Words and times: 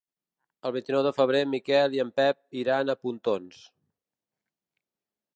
El 0.67 0.71
vint-i-nou 0.75 1.01
de 1.07 1.09
febrer 1.17 1.41
en 1.45 1.51
Miquel 1.55 1.97
i 1.97 2.01
en 2.03 2.09
Pep 2.21 2.39
iran 2.61 2.89
a 2.89 2.95
Pontons. 3.03 3.61